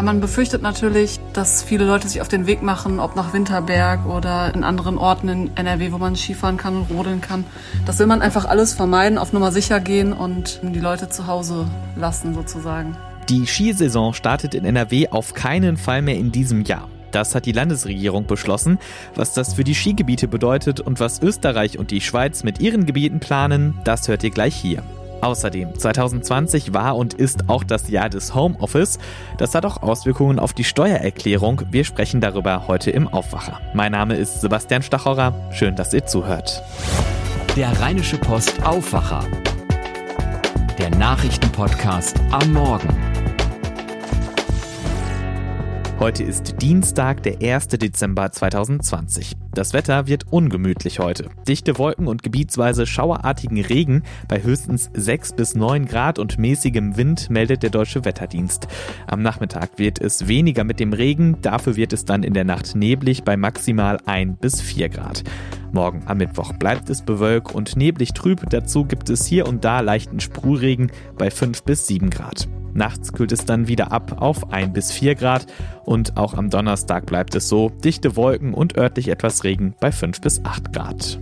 Man 0.00 0.20
befürchtet 0.20 0.62
natürlich, 0.62 1.18
dass 1.32 1.62
viele 1.62 1.84
Leute 1.84 2.08
sich 2.08 2.20
auf 2.20 2.28
den 2.28 2.46
Weg 2.46 2.62
machen, 2.62 3.00
ob 3.00 3.16
nach 3.16 3.32
Winterberg 3.32 4.06
oder 4.06 4.54
in 4.54 4.62
anderen 4.62 4.96
Orten 4.96 5.28
in 5.28 5.56
NRW, 5.56 5.92
wo 5.92 5.98
man 5.98 6.14
Skifahren 6.14 6.56
kann 6.56 6.76
und 6.76 6.90
rodeln 6.90 7.20
kann. 7.20 7.44
Das 7.84 7.98
will 7.98 8.06
man 8.06 8.22
einfach 8.22 8.44
alles 8.44 8.74
vermeiden, 8.74 9.18
auf 9.18 9.32
Nummer 9.32 9.50
sicher 9.50 9.80
gehen 9.80 10.12
und 10.12 10.60
die 10.62 10.80
Leute 10.80 11.08
zu 11.08 11.26
Hause 11.26 11.66
lassen 11.96 12.32
sozusagen. 12.34 12.96
Die 13.28 13.46
Skisaison 13.46 14.14
startet 14.14 14.54
in 14.54 14.64
NRW 14.64 15.08
auf 15.08 15.34
keinen 15.34 15.76
Fall 15.76 16.00
mehr 16.00 16.16
in 16.16 16.32
diesem 16.32 16.62
Jahr. 16.62 16.88
Das 17.10 17.34
hat 17.34 17.44
die 17.44 17.52
Landesregierung 17.52 18.26
beschlossen. 18.26 18.78
Was 19.16 19.34
das 19.34 19.54
für 19.54 19.64
die 19.64 19.74
Skigebiete 19.74 20.28
bedeutet 20.28 20.80
und 20.80 21.00
was 21.00 21.20
Österreich 21.20 21.78
und 21.78 21.90
die 21.90 22.00
Schweiz 22.00 22.44
mit 22.44 22.60
ihren 22.60 22.86
Gebieten 22.86 23.18
planen, 23.18 23.78
das 23.84 24.06
hört 24.08 24.22
ihr 24.22 24.30
gleich 24.30 24.54
hier. 24.54 24.82
Außerdem, 25.20 25.78
2020 25.78 26.72
war 26.72 26.96
und 26.96 27.14
ist 27.14 27.48
auch 27.48 27.64
das 27.64 27.90
Jahr 27.90 28.08
des 28.08 28.34
Homeoffice. 28.34 28.98
Das 29.36 29.54
hat 29.54 29.66
auch 29.66 29.82
Auswirkungen 29.82 30.38
auf 30.38 30.52
die 30.52 30.64
Steuererklärung. 30.64 31.62
Wir 31.70 31.84
sprechen 31.84 32.20
darüber 32.20 32.68
heute 32.68 32.90
im 32.90 33.08
Aufwacher. 33.08 33.60
Mein 33.74 33.92
Name 33.92 34.16
ist 34.16 34.40
Sebastian 34.40 34.82
Stachorer. 34.82 35.34
Schön, 35.52 35.74
dass 35.74 35.92
ihr 35.92 36.06
zuhört. 36.06 36.62
Der 37.56 37.80
Rheinische 37.80 38.18
Post 38.18 38.64
Aufwacher. 38.64 39.24
Der 40.78 40.90
Nachrichtenpodcast 40.90 42.20
am 42.30 42.52
Morgen. 42.52 42.88
Heute 45.98 46.22
ist 46.22 46.62
Dienstag, 46.62 47.24
der 47.24 47.42
1. 47.42 47.68
Dezember 47.68 48.30
2020. 48.30 49.47
Das 49.58 49.72
Wetter 49.72 50.06
wird 50.06 50.32
ungemütlich 50.32 51.00
heute. 51.00 51.30
Dichte 51.48 51.78
Wolken 51.78 52.06
und 52.06 52.22
gebietsweise 52.22 52.86
schauerartigen 52.86 53.60
Regen 53.60 54.04
bei 54.28 54.40
höchstens 54.40 54.88
6 54.94 55.32
bis 55.32 55.56
9 55.56 55.86
Grad 55.86 56.20
und 56.20 56.38
mäßigem 56.38 56.96
Wind 56.96 57.28
meldet 57.28 57.64
der 57.64 57.70
Deutsche 57.70 58.04
Wetterdienst. 58.04 58.68
Am 59.08 59.20
Nachmittag 59.20 59.70
wird 59.76 60.00
es 60.00 60.28
weniger 60.28 60.62
mit 60.62 60.78
dem 60.78 60.92
Regen, 60.92 61.42
dafür 61.42 61.74
wird 61.74 61.92
es 61.92 62.04
dann 62.04 62.22
in 62.22 62.34
der 62.34 62.44
Nacht 62.44 62.76
neblig 62.76 63.24
bei 63.24 63.36
maximal 63.36 63.98
1 64.06 64.38
bis 64.40 64.60
4 64.60 64.90
Grad. 64.90 65.24
Morgen 65.72 66.04
am 66.06 66.18
Mittwoch 66.18 66.52
bleibt 66.52 66.88
es 66.88 67.02
bewölkt 67.02 67.52
und 67.52 67.74
neblig 67.74 68.12
trüb, 68.12 68.48
dazu 68.50 68.84
gibt 68.84 69.10
es 69.10 69.26
hier 69.26 69.48
und 69.48 69.64
da 69.64 69.80
leichten 69.80 70.20
Sprühregen 70.20 70.92
bei 71.18 71.32
5 71.32 71.64
bis 71.64 71.88
7 71.88 72.10
Grad. 72.10 72.46
Nachts 72.78 73.12
kühlt 73.12 73.32
es 73.32 73.44
dann 73.44 73.66
wieder 73.66 73.90
ab 73.90 74.22
auf 74.22 74.52
1 74.52 74.72
bis 74.72 74.92
4 74.92 75.16
Grad 75.16 75.46
und 75.84 76.16
auch 76.16 76.34
am 76.34 76.48
Donnerstag 76.48 77.06
bleibt 77.06 77.34
es 77.34 77.48
so, 77.48 77.70
dichte 77.70 78.14
Wolken 78.14 78.54
und 78.54 78.78
örtlich 78.78 79.08
etwas 79.08 79.42
Regen 79.42 79.74
bei 79.80 79.90
5 79.90 80.20
bis 80.20 80.44
8 80.44 80.72
Grad. 80.72 81.18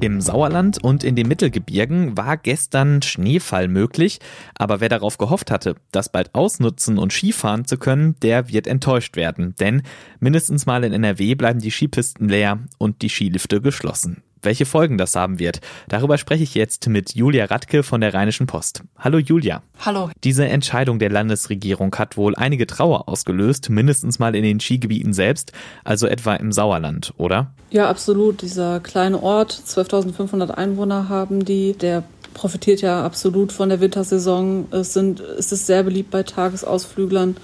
Im 0.00 0.22
Sauerland 0.22 0.82
und 0.82 1.04
in 1.04 1.16
den 1.16 1.28
Mittelgebirgen 1.28 2.16
war 2.16 2.38
gestern 2.38 3.02
Schneefall 3.02 3.68
möglich, 3.68 4.20
aber 4.54 4.80
wer 4.80 4.88
darauf 4.88 5.18
gehofft 5.18 5.50
hatte, 5.50 5.74
das 5.92 6.10
bald 6.10 6.34
ausnutzen 6.34 6.96
und 6.96 7.12
Skifahren 7.12 7.66
zu 7.66 7.76
können, 7.76 8.16
der 8.22 8.48
wird 8.48 8.66
enttäuscht 8.66 9.16
werden, 9.16 9.54
denn 9.60 9.82
mindestens 10.18 10.64
mal 10.64 10.82
in 10.82 10.94
NRW 10.94 11.34
bleiben 11.34 11.60
die 11.60 11.70
Skipisten 11.70 12.30
leer 12.30 12.58
und 12.78 13.02
die 13.02 13.10
Skilifte 13.10 13.60
geschlossen 13.60 14.22
welche 14.42 14.66
Folgen 14.66 14.98
das 14.98 15.14
haben 15.14 15.38
wird. 15.38 15.60
Darüber 15.88 16.18
spreche 16.18 16.42
ich 16.42 16.54
jetzt 16.54 16.88
mit 16.88 17.14
Julia 17.14 17.46
Radke 17.46 17.82
von 17.82 18.00
der 18.00 18.14
Rheinischen 18.14 18.46
Post. 18.46 18.82
Hallo 18.98 19.18
Julia. 19.18 19.62
Hallo. 19.84 20.10
Diese 20.24 20.46
Entscheidung 20.46 20.98
der 20.98 21.10
Landesregierung 21.10 21.94
hat 21.96 22.16
wohl 22.16 22.34
einige 22.36 22.66
Trauer 22.66 23.08
ausgelöst, 23.08 23.70
mindestens 23.70 24.18
mal 24.18 24.34
in 24.34 24.42
den 24.42 24.60
Skigebieten 24.60 25.12
selbst, 25.12 25.52
also 25.84 26.06
etwa 26.06 26.34
im 26.34 26.52
Sauerland, 26.52 27.14
oder? 27.16 27.52
Ja, 27.70 27.88
absolut. 27.88 28.42
Dieser 28.42 28.80
kleine 28.80 29.22
Ort, 29.22 29.52
12.500 29.52 30.50
Einwohner 30.50 31.08
haben 31.08 31.44
die, 31.44 31.74
der 31.74 32.04
profitiert 32.34 32.80
ja 32.80 33.04
absolut 33.04 33.52
von 33.52 33.68
der 33.68 33.80
Wintersaison. 33.80 34.66
Es, 34.70 34.94
sind, 34.94 35.20
es 35.20 35.52
ist 35.52 35.66
sehr 35.66 35.82
beliebt 35.82 36.10
bei 36.10 36.22
Tagesausflüglern 36.22 37.36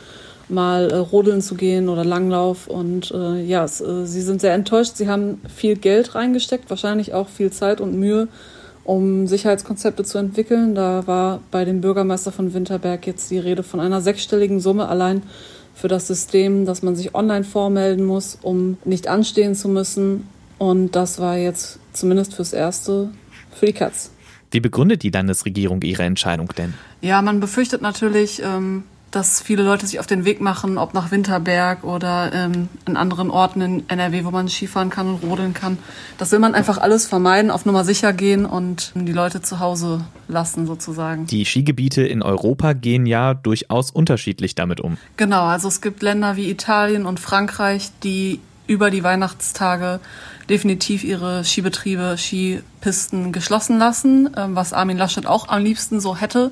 mal 0.48 0.90
äh, 0.90 0.96
rodeln 0.96 1.42
zu 1.42 1.54
gehen 1.54 1.88
oder 1.88 2.04
Langlauf. 2.04 2.66
Und 2.66 3.10
äh, 3.10 3.42
ja, 3.42 3.64
es, 3.64 3.80
äh, 3.80 4.06
sie 4.06 4.22
sind 4.22 4.40
sehr 4.40 4.54
enttäuscht. 4.54 4.96
Sie 4.96 5.08
haben 5.08 5.40
viel 5.54 5.76
Geld 5.76 6.14
reingesteckt, 6.14 6.70
wahrscheinlich 6.70 7.14
auch 7.14 7.28
viel 7.28 7.50
Zeit 7.50 7.80
und 7.80 7.98
Mühe, 7.98 8.28
um 8.84 9.26
Sicherheitskonzepte 9.26 10.04
zu 10.04 10.18
entwickeln. 10.18 10.74
Da 10.74 11.06
war 11.06 11.40
bei 11.50 11.64
dem 11.64 11.80
Bürgermeister 11.80 12.32
von 12.32 12.54
Winterberg 12.54 13.06
jetzt 13.06 13.30
die 13.30 13.38
Rede 13.38 13.62
von 13.62 13.80
einer 13.80 14.00
sechsstelligen 14.00 14.60
Summe 14.60 14.88
allein 14.88 15.22
für 15.74 15.88
das 15.88 16.06
System, 16.06 16.64
dass 16.64 16.82
man 16.82 16.96
sich 16.96 17.14
online 17.14 17.44
vormelden 17.44 18.04
muss, 18.04 18.38
um 18.40 18.78
nicht 18.84 19.08
anstehen 19.08 19.54
zu 19.54 19.68
müssen. 19.68 20.26
Und 20.58 20.96
das 20.96 21.18
war 21.18 21.36
jetzt 21.36 21.78
zumindest 21.92 22.34
fürs 22.34 22.52
Erste 22.52 23.10
für 23.52 23.66
die 23.66 23.72
Katz. 23.72 24.10
Wie 24.50 24.60
begründet 24.60 25.02
die 25.02 25.10
Landesregierung 25.10 25.82
ihre 25.82 26.04
Entscheidung 26.04 26.48
denn? 26.56 26.72
Ja, 27.02 27.20
man 27.20 27.40
befürchtet 27.40 27.82
natürlich, 27.82 28.40
ähm, 28.42 28.84
dass 29.16 29.40
viele 29.40 29.62
Leute 29.62 29.86
sich 29.86 29.98
auf 29.98 30.06
den 30.06 30.26
Weg 30.26 30.42
machen, 30.42 30.76
ob 30.76 30.92
nach 30.92 31.10
Winterberg 31.10 31.84
oder 31.84 32.32
ähm, 32.34 32.68
in 32.86 32.98
anderen 32.98 33.30
Orten 33.30 33.62
in 33.62 33.88
NRW, 33.88 34.24
wo 34.24 34.30
man 34.30 34.46
Skifahren 34.46 34.90
kann 34.90 35.08
und 35.08 35.22
rodeln 35.22 35.54
kann. 35.54 35.78
Das 36.18 36.32
will 36.32 36.38
man 36.38 36.54
einfach 36.54 36.76
alles 36.76 37.06
vermeiden, 37.06 37.50
auf 37.50 37.64
Nummer 37.64 37.84
sicher 37.84 38.12
gehen 38.12 38.44
und 38.44 38.92
die 38.94 39.12
Leute 39.12 39.40
zu 39.40 39.58
Hause 39.58 40.04
lassen 40.28 40.66
sozusagen. 40.66 41.26
Die 41.26 41.46
Skigebiete 41.46 42.02
in 42.02 42.22
Europa 42.22 42.74
gehen 42.74 43.06
ja 43.06 43.32
durchaus 43.32 43.90
unterschiedlich 43.90 44.54
damit 44.54 44.82
um. 44.82 44.98
Genau, 45.16 45.44
also 45.44 45.68
es 45.68 45.80
gibt 45.80 46.02
Länder 46.02 46.36
wie 46.36 46.50
Italien 46.50 47.06
und 47.06 47.18
Frankreich, 47.18 47.90
die 48.02 48.40
über 48.66 48.90
die 48.90 49.02
Weihnachtstage 49.02 50.00
definitiv 50.50 51.04
ihre 51.04 51.42
Skibetriebe, 51.42 52.16
Skipisten 52.18 53.32
geschlossen 53.32 53.78
lassen, 53.78 54.28
ähm, 54.36 54.54
was 54.54 54.74
Armin 54.74 54.98
Laschet 54.98 55.26
auch 55.26 55.48
am 55.48 55.64
liebsten 55.64 56.00
so 56.00 56.16
hätte. 56.16 56.50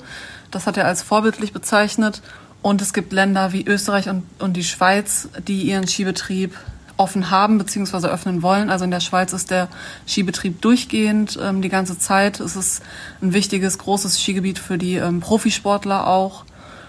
Das 0.50 0.66
hat 0.66 0.78
er 0.78 0.86
als 0.86 1.02
vorbildlich 1.02 1.52
bezeichnet. 1.52 2.22
Und 2.64 2.80
es 2.80 2.94
gibt 2.94 3.12
Länder 3.12 3.52
wie 3.52 3.66
Österreich 3.66 4.08
und, 4.08 4.22
und 4.38 4.54
die 4.54 4.64
Schweiz, 4.64 5.28
die 5.47 5.64
ihren 5.64 5.86
Skibetrieb 5.86 6.58
offen 6.97 7.30
haben 7.30 7.58
bzw. 7.58 8.06
öffnen 8.06 8.41
wollen. 8.41 8.70
Also 8.70 8.86
in 8.86 8.91
der 8.91 9.00
Schweiz 9.00 9.34
ist 9.34 9.50
der 9.50 9.69
Skibetrieb 10.08 10.62
durchgehend 10.62 11.38
ähm, 11.42 11.60
die 11.60 11.69
ganze 11.69 11.98
Zeit. 11.98 12.41
Es 12.41 12.56
ist 12.56 12.82
ein 13.20 13.34
wichtiges, 13.34 13.76
großes 13.76 14.19
Skigebiet 14.19 14.58
für 14.58 14.78
die 14.78 14.94
ähm, 14.94 15.20
Profisportler 15.20 16.06
auch. 16.06 16.47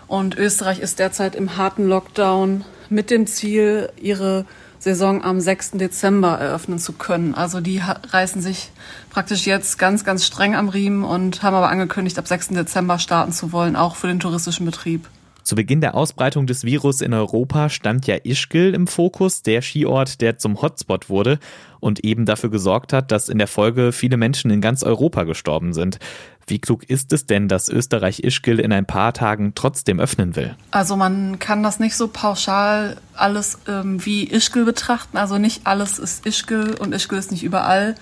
Und 0.07 0.37
Österreich 0.37 0.79
ist 0.79 0.99
derzeit 0.99 1.35
im 1.35 1.57
harten 1.57 1.89
Lockdown 1.89 2.63
mit 2.89 3.09
dem 3.09 3.27
Ziel, 3.27 3.89
ihre 3.97 4.45
Saison 4.79 5.25
am 5.25 5.41
6. 5.41 5.71
Dezember 5.71 6.37
eröffnen 6.37 6.79
zu 6.79 6.93
können. 6.93 7.35
Also 7.35 7.59
die 7.59 7.81
reißen 8.11 8.41
sich 8.41 8.71
praktisch 9.09 9.45
jetzt 9.45 9.77
ganz, 9.77 10.05
ganz 10.05 10.25
streng 10.25 10.55
am 10.55 10.69
Riemen 10.69 11.03
und 11.03 11.43
haben 11.43 11.53
aber 11.53 11.67
angekündigt, 11.67 12.17
ab 12.17 12.29
6. 12.29 12.51
Dezember 12.51 12.97
starten 12.97 13.33
zu 13.33 13.51
wollen, 13.51 13.75
auch 13.75 13.97
für 13.97 14.07
den 14.07 14.21
touristischen 14.21 14.65
Betrieb. 14.65 15.09
Zu 15.45 15.53
Beginn 15.53 15.79
der 15.79 15.94
Ausbreitung 15.94 16.47
des 16.47 16.63
Virus 16.63 17.01
in 17.01 17.13
Europa 17.13 17.69
stand 17.69 18.07
ja 18.07 18.16
Ischgl 18.16 18.73
im 18.73 18.88
Fokus, 18.88 19.44
der 19.44 19.61
Skiort, 19.61 20.19
der 20.19 20.39
zum 20.39 20.59
Hotspot 20.59 21.07
wurde 21.07 21.38
und 21.79 22.03
eben 22.03 22.25
dafür 22.25 22.50
gesorgt 22.50 22.94
hat, 22.94 23.11
dass 23.11 23.29
in 23.29 23.38
der 23.38 23.45
Folge 23.45 23.91
viele 23.91 24.17
Menschen 24.17 24.50
in 24.50 24.59
ganz 24.59 24.81
Europa 24.81 25.23
gestorben 25.23 25.73
sind. 25.73 26.00
Wie 26.47 26.57
klug 26.57 26.89
ist 26.89 27.13
es 27.13 27.28
denn, 27.28 27.47
dass 27.47 27.69
Österreich 27.69 28.22
Ischgl 28.22 28.59
in 28.59 28.73
ein 28.73 28.88
paar 28.88 29.13
Tagen 29.13 29.53
trotzdem 29.53 30.00
öffnen 30.00 30.35
will? 30.35 30.55
Also 30.72 30.95
man 30.95 31.38
kann 31.38 31.61
das 31.61 31.79
nicht 31.79 31.95
so 31.95 32.07
pauschal 32.07 32.97
alles 33.13 33.59
ähm, 33.67 34.03
wie 34.03 34.23
Ischgl 34.23 34.66
betrachten. 34.66 35.16
Also 35.16 35.38
nicht 35.38 35.67
alles 35.67 36.00
ist 36.00 36.25
Ischgl 36.25 36.73
und 36.79 36.91
Ischgl 36.91 37.17
ist 37.17 37.31
nicht 37.31 37.44
überall. 37.44 37.94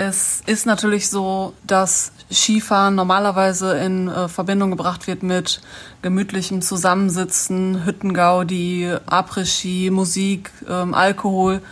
Es 0.00 0.42
ist 0.46 0.64
natürlich 0.64 1.10
so, 1.10 1.54
dass 1.66 2.12
Skifahren 2.30 2.94
normalerweise 2.94 3.76
in 3.78 4.06
äh, 4.06 4.28
Verbindung 4.28 4.70
gebracht 4.70 5.08
wird 5.08 5.24
mit 5.24 5.60
gemütlichem 6.02 6.62
Zusammensitzen, 6.62 7.84
Hüttengaudi, 7.84 8.94
Après-Ski, 9.06 9.90
Musik, 9.90 10.52
ähm, 10.68 10.94
Alkohol. 10.94 11.62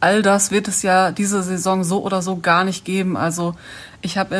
All 0.00 0.22
das 0.22 0.50
wird 0.50 0.66
es 0.66 0.80
ja 0.80 1.12
diese 1.12 1.42
Saison 1.42 1.84
so 1.84 2.02
oder 2.02 2.22
so 2.22 2.38
gar 2.38 2.64
nicht 2.64 2.86
geben. 2.86 3.18
Also 3.18 3.54
ich 4.04 4.18
habe 4.18 4.36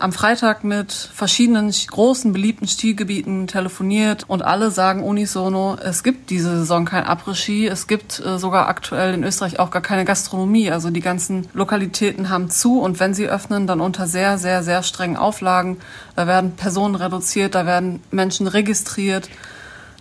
am 0.00 0.12
Freitag 0.12 0.64
mit 0.64 0.90
verschiedenen 0.90 1.70
großen 1.70 2.32
beliebten 2.32 2.66
Stilgebieten 2.66 3.46
telefoniert 3.46 4.24
und 4.26 4.40
alle 4.40 4.70
sagen 4.70 5.04
unisono, 5.04 5.76
es 5.76 6.02
gibt 6.02 6.30
diese 6.30 6.56
Saison 6.56 6.86
kein 6.86 7.04
Après-Ski, 7.04 7.66
es 7.66 7.86
gibt 7.86 8.20
äh, 8.24 8.38
sogar 8.38 8.68
aktuell 8.68 9.12
in 9.12 9.22
Österreich 9.22 9.58
auch 9.58 9.70
gar 9.70 9.82
keine 9.82 10.06
Gastronomie. 10.06 10.70
Also 10.70 10.88
die 10.88 11.02
ganzen 11.02 11.46
Lokalitäten 11.52 12.30
haben 12.30 12.48
zu 12.48 12.80
und 12.80 13.00
wenn 13.00 13.12
sie 13.12 13.28
öffnen, 13.28 13.66
dann 13.66 13.82
unter 13.82 14.06
sehr, 14.06 14.38
sehr, 14.38 14.62
sehr 14.62 14.82
strengen 14.82 15.18
Auflagen. 15.18 15.76
Da 16.16 16.26
werden 16.26 16.56
Personen 16.56 16.94
reduziert, 16.94 17.54
da 17.54 17.66
werden 17.66 18.02
Menschen 18.10 18.46
registriert. 18.46 19.28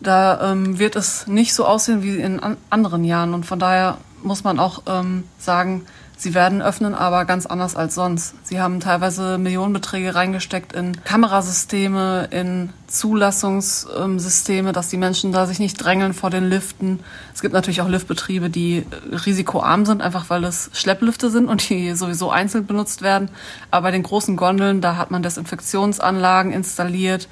Da 0.02 0.52
ähm, 0.54 0.80
wird 0.80 0.96
es 0.96 1.28
nicht 1.28 1.54
so 1.54 1.66
aussehen 1.66 2.02
wie 2.02 2.16
in 2.16 2.40
an 2.40 2.56
anderen 2.70 3.04
Jahren 3.04 3.34
und 3.34 3.46
von 3.46 3.60
daher 3.60 3.98
muss 4.24 4.46
man 4.46 4.58
auch 4.58 4.84
ähm, 4.88 5.26
sagen, 5.38 5.86
Sie 6.22 6.36
werden 6.36 6.62
öffnen, 6.62 6.94
aber 6.94 7.26
ganz 7.26 7.48
anders 7.48 7.76
als 7.76 7.96
sonst. 7.96 8.36
Sie 8.44 8.62
haben 8.62 8.80
teilweise 8.80 9.40
Millionenbeträge 9.40 10.14
reingesteckt 10.14 10.72
in 10.72 11.04
Kamerasysteme, 11.04 12.28
in 12.30 12.70
Zulassungssysteme, 12.86 14.72
dass 14.72 14.90
die 14.90 14.98
Menschen 14.98 15.32
da 15.32 15.48
sich 15.48 15.58
nicht 15.58 15.84
drängeln 15.84 16.14
vor 16.14 16.30
den 16.30 16.48
Liften. 16.48 17.00
Es 17.34 17.42
gibt 17.42 17.56
natürlich 17.56 17.82
auch 17.82 17.88
Liftbetriebe, 17.88 18.52
die 18.52 18.86
risikoarm 19.26 19.84
sind, 19.88 20.04
einfach 20.04 20.30
weil 20.30 20.44
es 20.44 20.70
Schlepplifte 20.74 21.32
sind 21.32 21.48
und 21.48 21.68
die 21.68 21.96
sowieso 21.96 22.30
einzeln 22.30 22.68
benutzt 22.68 23.02
werden. 23.02 23.30
Aber 23.72 23.88
bei 23.88 23.92
den 23.92 24.04
großen 24.04 24.38
Gondeln, 24.38 24.80
da 24.80 24.98
hat 24.98 25.10
man 25.10 25.24
Desinfektionsanlagen 25.24 26.52
installiert 26.52 27.30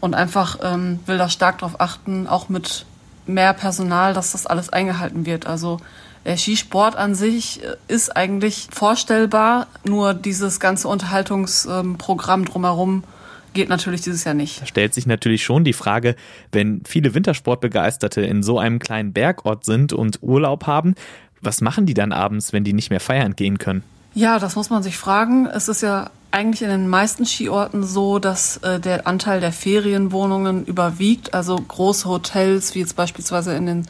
und 0.00 0.14
einfach 0.14 0.58
ähm, 0.60 0.98
will 1.06 1.18
da 1.18 1.28
stark 1.28 1.58
darauf 1.58 1.80
achten, 1.80 2.26
auch 2.26 2.48
mit 2.48 2.84
mehr 3.26 3.52
Personal, 3.52 4.12
dass 4.12 4.32
das 4.32 4.44
alles 4.44 4.70
eingehalten 4.70 5.24
wird. 5.24 5.46
Also 5.46 5.78
der 6.24 6.36
Skisport 6.36 6.96
an 6.96 7.14
sich 7.14 7.62
äh, 7.62 7.76
ist 7.88 8.16
eigentlich 8.16 8.68
vorstellbar, 8.70 9.66
nur 9.84 10.14
dieses 10.14 10.60
ganze 10.60 10.88
Unterhaltungsprogramm 10.88 12.44
drumherum 12.44 13.04
geht 13.52 13.68
natürlich 13.68 14.00
dieses 14.00 14.24
Jahr 14.24 14.34
nicht. 14.34 14.60
Da 14.60 14.66
stellt 14.66 14.94
sich 14.94 15.06
natürlich 15.06 15.44
schon 15.44 15.64
die 15.64 15.72
Frage, 15.72 16.16
wenn 16.52 16.82
viele 16.84 17.14
Wintersportbegeisterte 17.14 18.20
in 18.22 18.42
so 18.42 18.58
einem 18.58 18.80
kleinen 18.80 19.12
Bergort 19.12 19.64
sind 19.64 19.92
und 19.92 20.18
Urlaub 20.22 20.66
haben, 20.66 20.94
was 21.40 21.60
machen 21.60 21.86
die 21.86 21.94
dann 21.94 22.12
abends, 22.12 22.52
wenn 22.52 22.64
die 22.64 22.72
nicht 22.72 22.90
mehr 22.90 23.00
feiern 23.00 23.36
gehen 23.36 23.58
können? 23.58 23.84
Ja, 24.14 24.38
das 24.38 24.56
muss 24.56 24.70
man 24.70 24.82
sich 24.82 24.96
fragen. 24.96 25.46
Es 25.46 25.68
ist 25.68 25.82
ja 25.82 26.10
eigentlich 26.30 26.62
in 26.62 26.68
den 26.68 26.88
meisten 26.88 27.26
Skiorten 27.26 27.84
so, 27.84 28.18
dass 28.18 28.58
äh, 28.58 28.80
der 28.80 29.06
Anteil 29.06 29.40
der 29.40 29.52
Ferienwohnungen 29.52 30.64
überwiegt. 30.64 31.34
Also 31.34 31.56
große 31.56 32.08
Hotels, 32.08 32.74
wie 32.74 32.80
jetzt 32.80 32.96
beispielsweise 32.96 33.54
in 33.54 33.66
den 33.66 33.86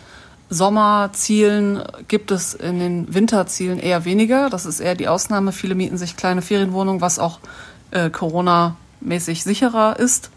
Sommerzielen, 0.50 1.82
gibt 2.08 2.30
es 2.30 2.54
in 2.54 2.78
den 2.78 3.14
Winterzielen 3.14 3.78
eher 3.78 4.04
weniger. 4.04 4.50
Das 4.50 4.66
ist 4.66 4.80
eher 4.80 4.94
die 4.94 5.08
Ausnahme. 5.08 5.52
Viele 5.52 5.74
mieten 5.74 5.96
sich 5.96 6.16
kleine 6.16 6.42
Ferienwohnungen, 6.42 7.00
was 7.00 7.18
auch 7.18 7.40
äh, 7.90 8.10
Corona-mäßig 8.10 9.42
sicherer 9.42 9.98
ist. 9.98 10.30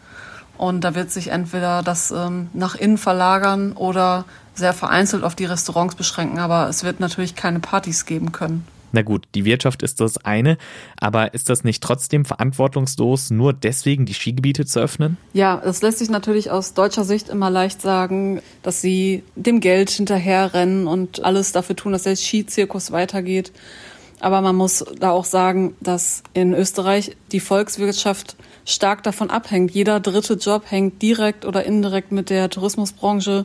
Und 0.57 0.81
da 0.81 0.95
wird 0.95 1.11
sich 1.11 1.27
entweder 1.29 1.83
das 1.83 2.11
ähm, 2.11 2.49
nach 2.53 2.75
innen 2.75 2.97
verlagern 2.97 3.73
oder 3.73 4.25
sehr 4.55 4.73
vereinzelt 4.73 5.23
auf 5.23 5.35
die 5.35 5.45
Restaurants 5.45 5.95
beschränken. 5.95 6.39
Aber 6.39 6.67
es 6.67 6.83
wird 6.83 6.99
natürlich 6.99 7.35
keine 7.35 7.59
Partys 7.59 8.05
geben 8.05 8.31
können. 8.31 8.65
Na 8.97 9.03
gut, 9.03 9.27
die 9.35 9.45
Wirtschaft 9.45 9.83
ist 9.83 10.01
das 10.01 10.17
eine, 10.25 10.57
aber 10.99 11.35
ist 11.35 11.51
das 11.51 11.63
nicht 11.63 11.83
trotzdem 11.83 12.25
verantwortungslos, 12.25 13.29
nur 13.29 13.53
deswegen 13.53 14.07
die 14.07 14.15
Skigebiete 14.15 14.65
zu 14.65 14.79
öffnen? 14.79 15.17
Ja, 15.33 15.61
es 15.63 15.83
lässt 15.83 15.99
sich 15.99 16.09
natürlich 16.09 16.49
aus 16.49 16.73
deutscher 16.73 17.03
Sicht 17.03 17.29
immer 17.29 17.51
leicht 17.51 17.79
sagen, 17.79 18.41
dass 18.63 18.81
sie 18.81 19.21
dem 19.35 19.59
Geld 19.59 19.91
hinterherrennen 19.91 20.87
und 20.87 21.23
alles 21.23 21.51
dafür 21.51 21.75
tun, 21.75 21.91
dass 21.91 22.03
der 22.03 22.15
Skizirkus 22.15 22.91
weitergeht. 22.91 23.51
Aber 24.19 24.41
man 24.41 24.55
muss 24.55 24.83
da 24.99 25.11
auch 25.11 25.25
sagen, 25.25 25.75
dass 25.79 26.23
in 26.33 26.55
Österreich 26.55 27.15
die 27.31 27.39
Volkswirtschaft 27.39 28.35
stark 28.65 29.03
davon 29.03 29.29
abhängt. 29.29 29.69
Jeder 29.69 29.99
dritte 29.99 30.33
Job 30.33 30.63
hängt 30.65 31.03
direkt 31.03 31.45
oder 31.45 31.65
indirekt 31.65 32.11
mit 32.11 32.31
der 32.31 32.49
Tourismusbranche 32.49 33.43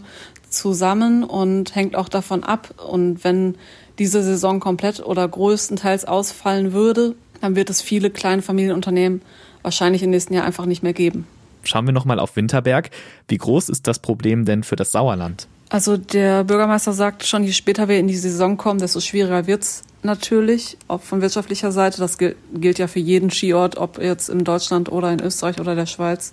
zusammen 0.48 1.24
und 1.24 1.74
hängt 1.74 1.94
auch 1.94 2.08
davon 2.08 2.42
ab. 2.42 2.74
Und 2.90 3.22
wenn 3.22 3.56
diese 3.98 4.22
Saison 4.22 4.60
komplett 4.60 5.00
oder 5.00 5.26
größtenteils 5.26 6.04
ausfallen 6.04 6.72
würde, 6.72 7.14
dann 7.40 7.56
wird 7.56 7.70
es 7.70 7.82
viele 7.82 8.10
kleine 8.10 8.42
Familienunternehmen 8.42 9.22
wahrscheinlich 9.62 10.02
im 10.02 10.10
nächsten 10.10 10.34
Jahr 10.34 10.44
einfach 10.44 10.66
nicht 10.66 10.82
mehr 10.82 10.92
geben. 10.92 11.26
Schauen 11.64 11.86
wir 11.86 11.92
nochmal 11.92 12.18
auf 12.18 12.36
Winterberg. 12.36 12.90
Wie 13.28 13.38
groß 13.38 13.68
ist 13.68 13.86
das 13.86 14.00
Problem 14.00 14.44
denn 14.44 14.64
für 14.64 14.76
das 14.76 14.92
Sauerland? 14.92 15.46
Also 15.68 15.96
der 15.96 16.44
Bürgermeister 16.44 16.92
sagt 16.92 17.24
schon, 17.24 17.44
je 17.44 17.52
später 17.52 17.88
wir 17.88 17.98
in 17.98 18.08
die 18.08 18.16
Saison 18.16 18.56
kommen, 18.56 18.78
desto 18.78 19.00
schwieriger 19.00 19.46
wird 19.46 19.62
es 19.62 19.82
natürlich, 20.02 20.76
auch 20.88 21.00
von 21.00 21.22
wirtschaftlicher 21.22 21.72
Seite. 21.72 21.98
Das 21.98 22.18
gilt 22.18 22.78
ja 22.78 22.88
für 22.88 22.98
jeden 22.98 23.30
Skiort, 23.30 23.78
ob 23.78 23.98
jetzt 23.98 24.28
in 24.28 24.44
Deutschland 24.44 24.92
oder 24.92 25.10
in 25.12 25.20
Österreich 25.22 25.60
oder 25.60 25.74
der 25.74 25.86
Schweiz. 25.86 26.32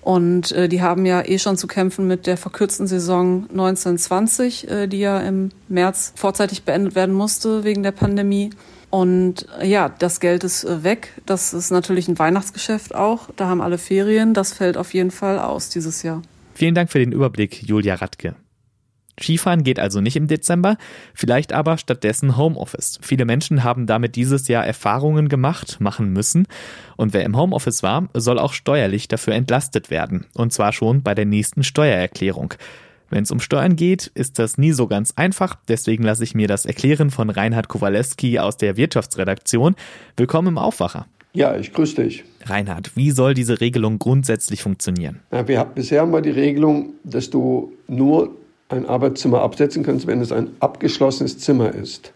Und 0.00 0.52
äh, 0.52 0.68
die 0.68 0.80
haben 0.80 1.04
ja 1.06 1.22
eh 1.24 1.38
schon 1.38 1.56
zu 1.56 1.66
kämpfen 1.66 2.06
mit 2.06 2.26
der 2.26 2.36
verkürzten 2.36 2.86
Saison 2.86 3.46
1920, 3.50 4.70
äh, 4.70 4.86
die 4.86 5.00
ja 5.00 5.20
im 5.20 5.50
März 5.68 6.12
vorzeitig 6.16 6.62
beendet 6.62 6.94
werden 6.94 7.14
musste 7.14 7.64
wegen 7.64 7.82
der 7.82 7.92
Pandemie. 7.92 8.50
Und 8.90 9.46
äh, 9.60 9.66
ja, 9.66 9.88
das 9.88 10.20
Geld 10.20 10.44
ist 10.44 10.64
äh, 10.64 10.82
weg. 10.82 11.12
Das 11.26 11.52
ist 11.52 11.70
natürlich 11.70 12.08
ein 12.08 12.18
Weihnachtsgeschäft 12.18 12.94
auch. 12.94 13.28
Da 13.36 13.46
haben 13.48 13.60
alle 13.60 13.78
Ferien. 13.78 14.34
Das 14.34 14.52
fällt 14.52 14.76
auf 14.76 14.94
jeden 14.94 15.10
Fall 15.10 15.38
aus 15.38 15.68
dieses 15.68 16.02
Jahr. 16.02 16.22
Vielen 16.54 16.74
Dank 16.74 16.90
für 16.90 16.98
den 16.98 17.12
Überblick, 17.12 17.62
Julia 17.62 17.96
Radke. 17.96 18.34
Skifahren 19.20 19.64
geht 19.64 19.78
also 19.78 20.00
nicht 20.00 20.16
im 20.16 20.26
Dezember, 20.26 20.76
vielleicht 21.14 21.52
aber 21.52 21.78
stattdessen 21.78 22.36
Homeoffice. 22.36 22.98
Viele 23.02 23.24
Menschen 23.24 23.64
haben 23.64 23.86
damit 23.86 24.16
dieses 24.16 24.48
Jahr 24.48 24.66
Erfahrungen 24.66 25.28
gemacht, 25.28 25.80
machen 25.80 26.12
müssen. 26.12 26.46
Und 26.96 27.12
wer 27.12 27.24
im 27.24 27.36
Homeoffice 27.36 27.82
war, 27.82 28.08
soll 28.14 28.38
auch 28.38 28.52
steuerlich 28.52 29.08
dafür 29.08 29.34
entlastet 29.34 29.90
werden. 29.90 30.26
Und 30.34 30.52
zwar 30.52 30.72
schon 30.72 31.02
bei 31.02 31.14
der 31.14 31.26
nächsten 31.26 31.64
Steuererklärung. 31.64 32.54
Wenn 33.10 33.22
es 33.22 33.30
um 33.30 33.40
Steuern 33.40 33.76
geht, 33.76 34.10
ist 34.14 34.38
das 34.38 34.58
nie 34.58 34.72
so 34.72 34.86
ganz 34.86 35.14
einfach. 35.16 35.56
Deswegen 35.68 36.04
lasse 36.04 36.24
ich 36.24 36.34
mir 36.34 36.46
das 36.46 36.66
erklären 36.66 37.10
von 37.10 37.30
Reinhard 37.30 37.68
Kowalewski 37.68 38.38
aus 38.38 38.58
der 38.58 38.76
Wirtschaftsredaktion. 38.76 39.76
Willkommen 40.16 40.48
im 40.48 40.58
Aufwacher. 40.58 41.06
Ja, 41.32 41.56
ich 41.56 41.72
grüße 41.72 42.02
dich. 42.02 42.24
Reinhard, 42.44 42.96
wie 42.96 43.10
soll 43.10 43.32
diese 43.32 43.60
Regelung 43.60 43.98
grundsätzlich 43.98 44.62
funktionieren? 44.62 45.20
Ja, 45.30 45.46
wir, 45.46 45.64
bisher 45.64 46.02
haben 46.02 46.12
wir 46.12 46.20
die 46.20 46.30
Regelung, 46.30 46.94
dass 47.04 47.30
du 47.30 47.72
nur 47.86 48.34
ein 48.68 48.86
Arbeitszimmer 48.86 49.42
absetzen 49.42 49.82
kannst, 49.82 50.06
wenn 50.06 50.20
es 50.20 50.32
ein 50.32 50.50
abgeschlossenes 50.60 51.38
Zimmer 51.38 51.74
ist. 51.74 52.12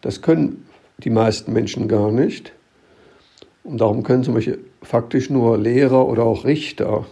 Das 0.00 0.22
können 0.22 0.66
die 0.98 1.10
meisten 1.10 1.52
Menschen 1.52 1.88
gar 1.88 2.10
nicht. 2.10 2.52
Und 3.64 3.80
darum 3.80 4.02
können 4.02 4.24
zum 4.24 4.34
Beispiel 4.34 4.58
faktisch 4.82 5.30
nur 5.30 5.58
Lehrer 5.58 6.06
oder 6.06 6.24
auch 6.24 6.44
Richter 6.44 7.06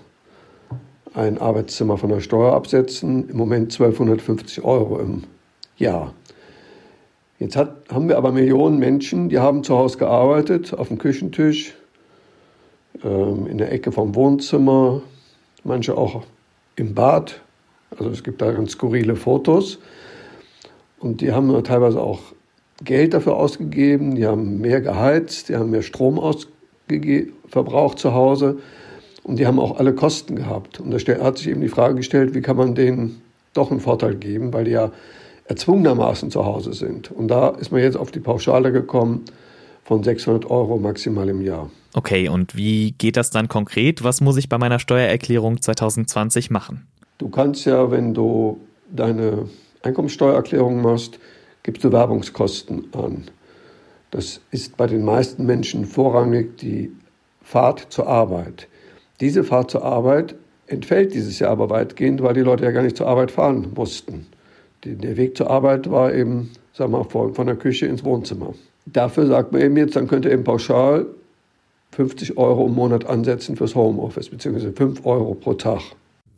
ein 1.14 1.38
Arbeitszimmer 1.38 1.96
von 1.96 2.11
der 2.11 2.20
Steuer 2.20 2.52
absetzen. 2.52 3.28
Im 3.28 3.37
Moment 3.37 3.73
1250 3.73 4.62
Euro 4.64 4.99
im 4.99 5.25
Jahr. 5.76 6.12
Jetzt 7.38 7.56
hat, 7.56 7.76
haben 7.90 8.08
wir 8.08 8.17
aber 8.17 8.32
Millionen 8.32 8.78
Menschen, 8.78 9.28
die 9.28 9.38
haben 9.38 9.62
zu 9.62 9.76
Hause 9.76 9.99
gearbeitet, 9.99 10.73
auf 10.73 10.88
dem 10.88 10.99
Küchentisch, 10.99 11.75
ähm, 13.05 13.46
in 13.46 13.58
der 13.58 13.73
Ecke 13.73 13.93
vom 13.93 14.14
Wohnzimmer, 14.14 15.02
manche 15.64 15.96
auch 15.96 16.23
im 16.76 16.94
Bad 16.94 17.43
also 17.99 18.11
es 18.11 18.23
gibt 18.23 18.41
da 18.43 18.53
ganz 18.53 18.73
skurrile 18.73 19.17
Fotos. 19.17 19.79
Und 20.99 21.21
die 21.21 21.33
haben 21.33 21.63
teilweise 21.65 22.01
auch 22.01 22.21
Geld 22.83 23.15
dafür 23.15 23.37
ausgegeben, 23.37 24.17
die 24.17 24.27
haben 24.27 24.61
mehr 24.61 24.81
geheizt, 24.81 25.49
die 25.49 25.57
haben 25.57 25.71
mehr 25.71 25.83
Strom 25.83 26.21
verbraucht 27.49 27.99
zu 27.99 28.13
Hause 28.13 28.59
und 29.23 29.39
die 29.39 29.47
haben 29.47 29.59
auch 29.59 29.79
alle 29.79 29.95
Kosten 29.95 30.37
gehabt. 30.37 30.81
Und 30.81 30.91
da 30.91 31.25
hat 31.25 31.39
sich 31.39 31.49
eben 31.49 31.61
die 31.61 31.69
Frage 31.69 31.95
gestellt, 31.97 32.35
wie 32.35 32.43
kann 32.43 32.57
man 32.57 32.75
denen 32.75 33.23
doch 33.55 33.71
einen 33.71 33.81
Vorteil 33.81 34.15
geben, 34.15 34.53
weil 34.53 34.65
die 34.65 34.73
ja 34.73 34.93
erzwungenermaßen 35.47 36.31
zu 36.31 36.45
Hause 36.45 36.73
sind. 36.75 37.11
Und 37.11 37.29
da 37.29 37.49
ist 37.51 37.73
man 37.73 37.81
jetzt 37.81 37.97
auf 37.97 38.11
die 38.11 38.21
Pauschale 38.21 38.73
gekommen 38.73 39.25
von 39.85 40.03
600 40.03 40.51
Euro 40.51 40.79
maximal 40.79 41.29
im 41.29 41.41
Jahr. 41.41 41.71
Okay, 41.95 42.29
und 42.29 42.57
wie 42.57 42.93
geht 42.93 43.17
das 43.17 43.31
dann 43.31 43.49
konkret? 43.49 44.05
Was 44.05 44.21
muss 44.21 44.37
ich 44.37 44.49
bei 44.49 44.59
meiner 44.59 44.79
Steuererklärung 44.79 45.63
2020 45.63 46.51
machen? 46.51 46.87
Du 47.19 47.29
kannst 47.29 47.65
ja, 47.65 47.91
wenn 47.91 48.13
du 48.13 48.61
deine 48.90 49.49
Einkommensteuererklärung 49.83 50.83
machst, 50.83 51.19
gibst 51.62 51.83
du 51.85 51.93
Werbungskosten 51.93 52.88
an. 52.93 53.25
Das 54.11 54.40
ist 54.50 54.76
bei 54.76 54.87
den 54.87 55.05
meisten 55.05 55.47
Menschen 55.47 55.85
vorrangig 55.85 56.59
die 56.59 56.93
Fahrt 57.43 57.87
zur 57.90 58.07
Arbeit. 58.07 58.69
Diese 59.21 59.45
Fahrt 59.45 59.71
zur 59.71 59.85
Arbeit 59.85 60.35
entfällt 60.67 61.14
dieses 61.14 61.38
Jahr 61.38 61.50
aber 61.50 61.71
weitgehend, 61.71 62.23
weil 62.23 62.35
die 62.35 62.40
Leute 62.40 62.64
ja 62.64 62.71
gar 62.71 62.83
nicht 62.83 62.97
zur 62.97 63.07
Arbeit 63.07 63.31
fahren 63.31 63.73
mussten. 63.75 64.26
Der 64.85 65.17
Weg 65.17 65.37
zur 65.37 65.50
Arbeit 65.50 65.90
war 65.90 66.12
eben, 66.12 66.50
sagen 66.73 66.93
wir 66.93 66.99
mal, 66.99 67.33
von 67.33 67.47
der 67.47 67.57
Küche 67.57 67.87
ins 67.87 68.05
Wohnzimmer. 68.05 68.55
Dafür 68.85 69.26
sagt 69.26 69.52
man 69.52 69.62
eben 69.62 69.76
jetzt, 69.76 69.97
dann 69.97 70.07
könnt 70.07 70.25
ihr 70.25 70.33
eben 70.33 70.45
pauschal 70.45 71.07
50 71.93 72.37
Euro 72.37 72.67
im 72.67 72.75
Monat 72.75 73.07
ansetzen 73.07 73.57
fürs 73.57 73.75
Homeoffice, 73.75 74.29
beziehungsweise 74.29 74.73
5 74.73 75.05
Euro 75.07 75.35
pro 75.35 75.55
Tag. 75.55 75.81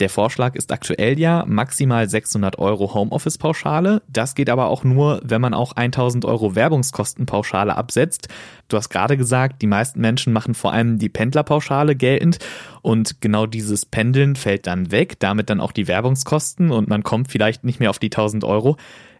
Der 0.00 0.08
Vorschlag 0.08 0.54
ist 0.54 0.70
aktuell 0.70 1.18
ja 1.18 1.44
maximal 1.46 2.08
600 2.08 2.58
Euro 2.58 2.94
Homeoffice-Pauschale. 2.94 4.02
Das 4.08 4.36
geht 4.36 4.48
aber 4.48 4.68
auch 4.68 4.84
nur, 4.84 5.20
wenn 5.24 5.40
man 5.40 5.54
auch 5.54 5.72
1000 5.72 6.24
Euro 6.24 6.54
Werbungskostenpauschale 6.54 7.76
absetzt. 7.76 8.28
Du 8.68 8.76
hast 8.76 8.90
gerade 8.90 9.16
gesagt, 9.16 9.60
die 9.60 9.66
meisten 9.66 10.00
Menschen 10.00 10.32
machen 10.32 10.54
vor 10.54 10.72
allem 10.72 10.98
die 10.98 11.08
Pendlerpauschale 11.08 11.96
geltend 11.96 12.38
und 12.80 13.20
genau 13.20 13.46
dieses 13.46 13.86
Pendeln 13.86 14.36
fällt 14.36 14.68
dann 14.68 14.92
weg, 14.92 15.18
damit 15.18 15.50
dann 15.50 15.60
auch 15.60 15.72
die 15.72 15.88
Werbungskosten 15.88 16.70
und 16.70 16.88
man 16.88 17.02
kommt 17.02 17.32
vielleicht 17.32 17.64
nicht 17.64 17.80
mehr 17.80 17.90
auf 17.90 17.98
die 17.98 18.06
1000 18.06 18.44
Euro. 18.44 18.76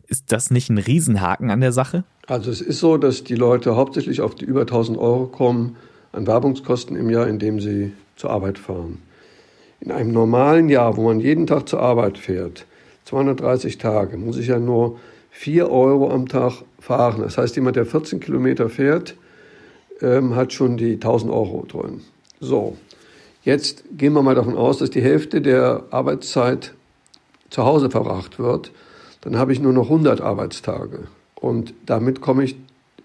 Ist 0.06 0.30
das 0.30 0.52
nicht 0.52 0.70
ein 0.70 0.78
Riesenhaken 0.78 1.50
an 1.50 1.60
der 1.60 1.72
Sache? 1.72 2.04
Also 2.28 2.50
es 2.52 2.60
ist 2.60 2.78
so, 2.78 2.98
dass 2.98 3.24
die 3.24 3.34
Leute 3.34 3.74
hauptsächlich 3.74 4.20
auf 4.20 4.36
die 4.36 4.44
über 4.44 4.60
1000 4.60 4.96
Euro 4.96 5.26
kommen 5.26 5.76
an 6.12 6.26
Werbungskosten 6.26 6.94
im 6.96 7.10
Jahr, 7.10 7.26
indem 7.26 7.58
sie 7.58 7.92
zur 8.16 8.30
Arbeit 8.30 8.58
fahren. 8.58 9.02
In 9.80 9.92
einem 9.92 10.12
normalen 10.12 10.68
Jahr, 10.68 10.96
wo 10.96 11.04
man 11.04 11.20
jeden 11.20 11.46
Tag 11.46 11.68
zur 11.68 11.80
Arbeit 11.80 12.18
fährt, 12.18 12.66
230 13.04 13.78
Tage, 13.78 14.16
muss 14.16 14.36
ich 14.36 14.48
ja 14.48 14.58
nur 14.58 14.98
4 15.30 15.70
Euro 15.70 16.10
am 16.10 16.28
Tag 16.28 16.64
fahren. 16.80 17.22
Das 17.22 17.38
heißt, 17.38 17.54
jemand, 17.56 17.76
der 17.76 17.86
14 17.86 18.18
Kilometer 18.20 18.68
fährt, 18.68 19.14
ähm, 20.02 20.34
hat 20.34 20.52
schon 20.52 20.76
die 20.76 20.94
1000 20.94 21.32
Euro 21.32 21.64
drin. 21.66 22.00
So, 22.40 22.76
jetzt 23.42 23.84
gehen 23.96 24.12
wir 24.14 24.22
mal 24.22 24.34
davon 24.34 24.56
aus, 24.56 24.78
dass 24.78 24.90
die 24.90 25.02
Hälfte 25.02 25.40
der 25.40 25.84
Arbeitszeit 25.90 26.74
zu 27.50 27.64
Hause 27.64 27.88
verbracht 27.88 28.38
wird. 28.38 28.72
Dann 29.20 29.36
habe 29.36 29.52
ich 29.52 29.60
nur 29.60 29.72
noch 29.72 29.84
100 29.84 30.20
Arbeitstage. 30.20 31.06
Und 31.34 31.72
damit 31.86 32.20
komme 32.20 32.44
ich 32.44 32.56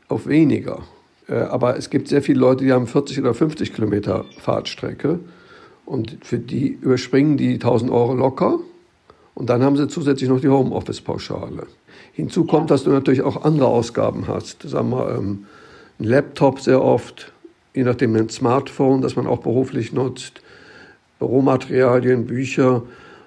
auf 0.10 0.28
weniger. 0.28 0.84
Äh, 1.28 1.36
aber 1.36 1.78
es 1.78 1.90
gibt 1.90 2.08
sehr 2.08 2.22
viele 2.22 2.40
Leute, 2.40 2.66
die 2.66 2.74
haben 2.74 2.88
40 2.88 3.20
oder 3.20 3.34
50 3.34 3.74
Kilometer 3.74 4.26
Fahrtstrecke. 4.40 5.20
Und 5.86 6.18
für 6.22 6.40
die 6.40 6.68
überspringen 6.68 7.38
die 7.38 7.54
1000 7.54 7.92
Euro 7.92 8.14
locker 8.14 8.60
Und 9.34 9.50
dann 9.50 9.64
haben 9.64 9.76
sie 9.76 9.88
zusätzlich 9.88 10.30
noch 10.30 10.40
die 10.40 10.50
Homeoffice-Pauschale. 10.50 11.68
Hinzu 12.14 12.46
kommt, 12.46 12.72
dass 12.72 12.84
du 12.84 12.92
natürlich 12.92 13.22
auch 13.22 13.44
andere 13.44 13.68
Ausgaben 13.68 14.28
hast. 14.28 14.64
Sagen 14.64 14.92
wir, 14.92 15.16
ähm, 15.16 15.46
ein 16.00 16.06
Laptop 16.06 16.60
sehr 16.60 16.82
oft, 16.82 17.34
je 17.74 17.84
nachdem 17.84 18.16
ein 18.16 18.30
Smartphone, 18.30 19.02
das 19.02 19.16
man 19.16 19.28
auch 19.28 19.40
beruflich 19.40 19.94
nutzt, 19.94 20.42
Büromaterialien, 21.20 22.28
Bücher. 22.28 22.84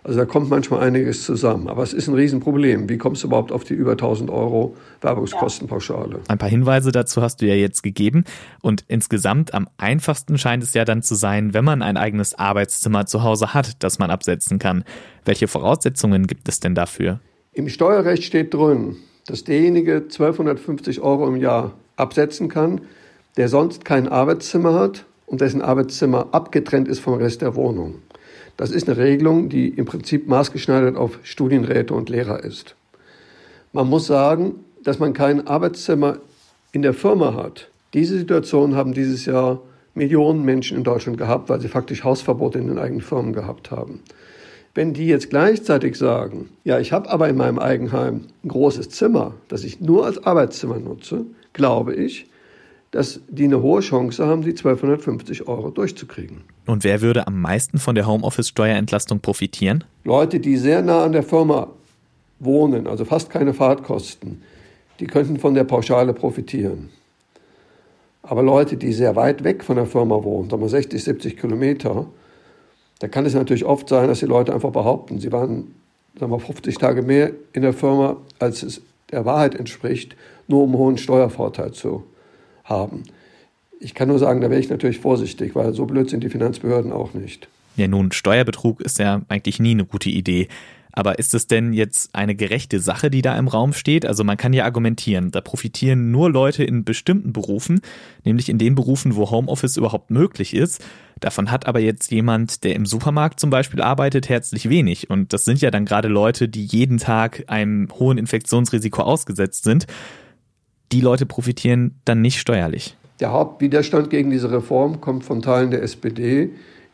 Also 0.07 0.21
da 0.21 0.25
kommt 0.25 0.49
manchmal 0.51 0.85
einiges 0.85 1.25
zusammen. 1.25 1.67
Aber 1.67 1.83
es 1.83 1.93
ist 1.93 2.07
ein 2.07 2.15
Riesenproblem. 2.15 2.89
Wie 2.89 2.97
kommst 2.97 3.25
du 3.25 3.27
überhaupt 3.27 3.51
auf 3.51 3.65
die 3.65 3.75
über 3.75 3.93
1000 3.93 4.31
Euro 4.31 4.77
Werbungskostenpauschale? 5.01 6.21
Ein 6.29 6.39
paar 6.39 6.49
Hinweise 6.49 6.93
dazu 6.93 7.23
hast 7.23 7.43
du 7.43 7.47
ja 7.47 7.57
jetzt 7.57 7.83
gegeben. 7.83 8.23
Und 8.63 8.85
insgesamt 8.87 9.53
am 9.53 9.69
einfachsten 9.79 10.39
scheint 10.39 10.63
es 10.63 10.75
ja 10.75 10.85
dann 10.85 11.03
zu 11.03 11.17
sein, 11.17 11.55
wenn 11.55 11.65
man 11.65 11.83
ein 11.83 11.97
eigenes 11.97 12.39
Arbeitszimmer 12.39 13.07
zu 13.07 13.25
Hause 13.25 13.53
hat, 13.53 13.83
das 13.83 13.99
man 13.99 14.13
absetzen 14.13 14.61
kann. 14.61 14.85
Welche 15.25 15.49
Voraussetzungen 15.49 16.29
gibt 16.29 16.49
es 16.49 16.61
denn 16.61 16.77
dafür? 16.77 17.19
Im 17.53 17.69
Steuerrecht 17.69 18.23
steht 18.23 18.55
drin, 18.55 18.95
dass 19.27 19.43
derjenige 19.43 19.95
1250 19.95 21.01
Euro 21.01 21.27
im 21.27 21.35
Jahr 21.35 21.73
absetzen 21.97 22.49
kann, 22.49 22.83
der 23.37 23.49
sonst 23.49 23.85
kein 23.85 24.07
Arbeitszimmer 24.07 24.73
hat 24.73 25.05
und 25.27 25.41
dessen 25.41 25.63
Arbeitszimmer 25.63 26.29
abgetrennt 26.31 26.87
ist 26.87 27.01
vom 27.01 27.15
Rest 27.15 27.43
der 27.43 27.57
Wohnung. 27.57 27.97
Das 28.57 28.71
ist 28.71 28.89
eine 28.89 28.99
Regelung, 28.99 29.49
die 29.49 29.69
im 29.69 29.85
Prinzip 29.85 30.29
maßgeschneidert 30.29 30.97
auf 30.97 31.19
Studienräte 31.23 31.95
und 31.95 32.09
Lehrer 32.09 32.43
ist. 32.43 32.75
Man 33.73 33.89
muss 33.89 34.07
sagen, 34.07 34.65
dass 34.83 34.99
man 34.99 35.13
kein 35.13 35.47
Arbeitszimmer 35.47 36.19
in 36.73 36.83
der 36.83 36.95
Firma 36.95 37.35
hat. 37.35 37.69
Diese 37.93 38.17
Situation 38.17 38.75
haben 38.75 38.95
dieses 38.95 39.27
Jahr 39.27 39.61
Millionen 39.95 40.45
Menschen 40.45 40.77
in 40.77 40.85
Deutschland 40.85 41.19
gehabt, 41.19 41.49
weil 41.49 41.61
sie 41.61 41.69
faktisch 41.69 42.05
Hausverbote 42.05 42.59
in 42.59 42.69
den 42.69 42.79
eigenen 42.79 43.01
Firmen 43.01 43.33
gehabt 43.33 43.71
haben. 43.71 44.01
Wenn 44.75 44.93
die 44.93 45.07
jetzt 45.07 45.31
gleichzeitig 45.31 45.97
sagen, 45.97 46.51
ja, 46.65 46.79
ich 46.79 46.93
habe 46.93 47.11
aber 47.11 47.29
in 47.31 47.37
meinem 47.37 47.59
Eigenheim 47.59 48.25
ein 48.45 48.49
großes 48.49 48.91
Zimmer, 48.91 49.35
das 49.49 49.65
ich 49.65 49.81
nur 49.81 50.05
als 50.05 50.23
Arbeitszimmer 50.25 50.79
nutze, 50.79 51.25
glaube 51.55 51.95
ich, 51.95 52.27
dass 52.97 53.21
die 53.29 53.45
eine 53.45 53.61
hohe 53.61 53.83
Chance 53.83 54.27
haben, 54.27 54.41
die 54.41 54.53
1250 54.53 55.47
Euro 55.49 55.69
durchzukriegen. 55.69 56.45
Und 56.65 56.83
wer 56.83 57.03
würde 57.03 57.27
am 57.27 57.43
meisten 57.43 57.79
von 57.79 57.95
der 57.95 58.07
Homeoffice-Steuerentlastung 58.07 59.21
profitieren? 59.21 59.85
Leute, 60.05 60.41
die 60.41 60.57
sehr 60.57 60.81
nah 60.81 61.05
an 61.05 61.13
der 61.13 61.23
Firma 61.23 61.69
wohnen, 62.39 62.87
also 62.87 63.05
fast 63.05 63.29
keine 63.29 63.53
Fahrtkosten, 63.53 64.43
die 64.99 65.07
könnten 65.07 65.39
von 65.39 65.53
der 65.53 65.65
Pauschale 65.65 66.15
profitieren. 66.15 66.89
Aber 68.23 68.43
Leute, 68.43 68.79
die 68.79 68.95
sehr 68.95 69.15
weit 69.15 69.45
weg 69.45 69.63
von 69.63 69.77
der 69.77 69.85
Firma 69.85 70.25
wohnen, 70.25 70.49
sagen 70.49 70.63
wir 70.63 70.71
60, 70.71 71.05
70 71.05 71.37
Kilometer, 71.37 72.07
da 73.01 73.09
kann 73.09 73.27
es 73.27 73.35
natürlich 73.35 73.67
oft 73.67 73.91
sein, 73.91 74.09
dass 74.09 74.21
die 74.21 74.27
Leute 74.27 74.55
einfach 74.55 74.71
behaupten, 74.71 75.21
sie 75.21 75.31
waren 75.33 75.75
sagen 76.19 76.33
wir, 76.33 76.41
50 76.41 76.79
Tage 76.79 77.03
mehr 77.03 77.33
in 77.53 77.61
der 77.61 77.75
Firma, 77.75 78.17
als 78.39 78.63
es 78.63 78.81
der 79.11 79.27
Wahrheit 79.27 79.55
entspricht, 79.55 80.17
nur 80.49 80.63
um 80.63 80.71
einen 80.71 80.79
hohen 80.79 80.97
Steuervorteil 80.97 81.73
zu 81.73 82.05
haben. 82.67 83.05
Ich 83.81 83.95
kann 83.95 84.09
nur 84.09 84.19
sagen, 84.19 84.41
da 84.41 84.51
wäre 84.51 84.61
ich 84.61 84.71
natürlich 84.71 84.99
vorsichtig, 84.99 85.55
weil 85.55 85.73
so 85.75 85.87
blöd 85.87 86.09
sind 86.09 86.23
die 86.23 86.31
Finanzbehörden 86.31 86.93
auch 86.93 87.15
nicht. 87.15 87.49
Ja, 87.77 87.89
nun, 87.89 88.13
Steuerbetrug 88.13 88.81
ist 88.81 88.99
ja 88.99 89.23
eigentlich 89.29 89.61
nie 89.61 89.73
eine 89.73 89.85
gute 89.85 90.09
Idee. 90.09 90.49
Aber 90.93 91.19
ist 91.19 91.35
es 91.35 91.47
denn 91.47 91.75
jetzt 91.75 92.15
eine 92.15 92.35
gerechte 92.35 92.81
Sache, 92.81 93.11
die 93.11 93.21
da 93.21 93.37
im 93.37 93.49
Raum 93.49 93.75
steht? 93.75 94.07
Also 94.07 94.25
man 94.25 94.39
kann 94.39 94.55
ja 94.55 94.65
argumentieren, 94.65 95.31
da 95.31 95.43
profitieren 95.43 96.11
nur 96.11 96.31
Leute 96.31 96.65
in 96.65 96.85
bestimmten 96.85 97.35
Berufen, 97.35 97.83
nämlich 98.25 98.49
in 98.49 98.57
den 98.57 98.75
Berufen, 98.75 99.15
wo 99.15 99.31
Homeoffice 99.31 99.77
überhaupt 99.77 100.11
möglich 100.11 100.55
ist. 100.55 100.83
Davon 101.21 101.51
hat 101.51 101.67
aber 101.67 101.81
jetzt 101.81 102.11
jemand, 102.11 102.65
der 102.65 102.75
im 102.75 102.87
Supermarkt 102.87 103.41
zum 103.41 103.51
Beispiel 103.51 103.83
arbeitet, 103.83 104.31
herzlich 104.31 104.71
wenig. 104.71 105.11
Und 105.11 105.35
das 105.35 105.45
sind 105.45 105.61
ja 105.61 105.71
dann 105.71 105.85
gerade 105.85 106.09
Leute, 106.09 106.49
die 106.49 106.65
jeden 106.65 106.97
Tag 106.97 107.45
einem 107.47 107.89
hohen 107.99 108.17
Infektionsrisiko 108.17 109.03
ausgesetzt 109.03 109.65
sind 109.65 109.87
die 110.93 111.01
Leute 111.01 111.27
profitieren 111.27 111.95
dann 112.05 112.21
nicht 112.21 112.39
steuerlich. 112.39 112.97
Der 113.21 113.33
Hauptwiderstand 113.33 114.11
gegen 114.11 114.31
diese 114.31 114.51
Reform 114.51 115.01
kommt 115.01 115.25
von 115.25 115.43
Teilen 115.43 115.71
der 115.71 115.83
SPD, 115.83 116.51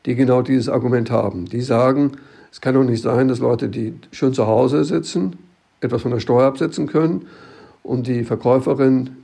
die 0.07 0.15
genau 0.15 0.43
dieses 0.43 0.69
Argument 0.69 1.11
haben. 1.11 1.47
Die 1.47 1.61
sagen, 1.61 2.13
es 2.51 2.61
kann 2.61 2.75
doch 2.75 2.85
nicht 2.85 3.03
sein, 3.03 3.29
dass 3.29 3.39
Leute, 3.39 3.69
die 3.69 3.95
schön 4.13 4.33
zu 4.33 4.47
Hause 4.47 4.85
sitzen, 4.85 5.37
etwas 5.81 6.03
von 6.03 6.13
der 6.13 6.21
Steuer 6.21 6.47
absetzen 6.47 6.87
können 6.87 7.27
und 7.83 8.07
die 8.07 8.25
Verkäuferinnen 8.25 9.17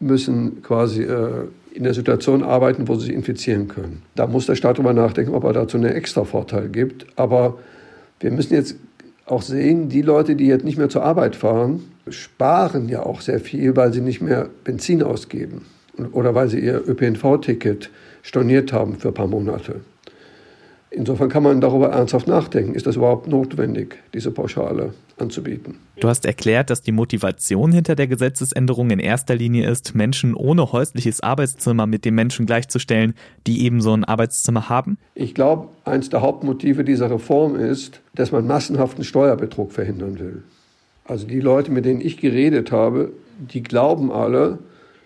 müssen 0.00 0.62
quasi 0.62 1.02
äh, 1.02 1.46
in 1.72 1.82
der 1.82 1.94
Situation 1.94 2.44
arbeiten, 2.44 2.86
wo 2.86 2.94
sie 2.94 3.06
sich 3.06 3.14
infizieren 3.14 3.66
können. 3.66 4.02
Da 4.14 4.26
muss 4.26 4.46
der 4.46 4.54
Staat 4.54 4.78
darüber 4.78 4.92
nachdenken, 4.92 5.34
ob 5.34 5.44
er 5.44 5.52
dazu 5.52 5.76
einen 5.76 5.92
extra 5.92 6.24
Vorteil 6.24 6.68
gibt. 6.68 7.06
Aber 7.16 7.58
wir 8.20 8.30
müssen 8.30 8.54
jetzt 8.54 8.76
auch 9.26 9.42
sehen, 9.42 9.88
die 9.88 10.02
Leute, 10.02 10.36
die 10.36 10.46
jetzt 10.46 10.64
nicht 10.64 10.78
mehr 10.78 10.88
zur 10.88 11.02
Arbeit 11.02 11.34
fahren, 11.34 11.82
sparen 12.08 12.88
ja 12.88 13.04
auch 13.04 13.20
sehr 13.20 13.40
viel, 13.40 13.76
weil 13.76 13.92
sie 13.92 14.00
nicht 14.00 14.20
mehr 14.20 14.48
Benzin 14.64 15.02
ausgeben 15.02 15.62
oder 16.12 16.34
weil 16.34 16.48
sie 16.48 16.60
ihr 16.60 16.82
ÖPNV-Ticket 16.86 17.90
storniert 18.22 18.72
haben 18.72 18.96
für 18.96 19.08
ein 19.08 19.14
paar 19.14 19.26
Monate. 19.26 19.80
Insofern 20.96 21.28
kann 21.28 21.42
man 21.42 21.60
darüber 21.60 21.88
ernsthaft 21.88 22.28
nachdenken. 22.28 22.74
Ist 22.74 22.86
das 22.86 22.94
überhaupt 22.94 23.26
notwendig, 23.26 23.96
diese 24.14 24.30
Pauschale 24.30 24.94
anzubieten? 25.18 25.74
Du 25.98 26.08
hast 26.08 26.24
erklärt, 26.24 26.70
dass 26.70 26.82
die 26.82 26.92
Motivation 26.92 27.72
hinter 27.72 27.96
der 27.96 28.06
Gesetzesänderung 28.06 28.90
in 28.90 29.00
erster 29.00 29.34
Linie 29.34 29.68
ist, 29.68 29.96
Menschen 29.96 30.34
ohne 30.34 30.70
häusliches 30.70 31.20
Arbeitszimmer 31.20 31.86
mit 31.86 32.04
den 32.04 32.14
Menschen 32.14 32.46
gleichzustellen, 32.46 33.14
die 33.48 33.64
eben 33.64 33.80
so 33.80 33.92
ein 33.92 34.04
Arbeitszimmer 34.04 34.68
haben? 34.68 34.98
Ich 35.16 35.34
glaube, 35.34 35.68
eines 35.84 36.10
der 36.10 36.22
Hauptmotive 36.22 36.84
dieser 36.84 37.10
Reform 37.10 37.56
ist, 37.56 38.00
dass 38.14 38.30
man 38.30 38.46
massenhaften 38.46 39.02
Steuerbetrug 39.02 39.72
verhindern 39.72 40.20
will. 40.20 40.44
Also 41.04 41.26
die 41.26 41.40
Leute, 41.40 41.70
mit 41.70 41.84
denen 41.84 42.00
ich 42.00 42.16
geredet 42.16 42.72
habe, 42.72 43.12
die 43.38 43.62
glauben 43.62 44.10
alle, 44.10 44.58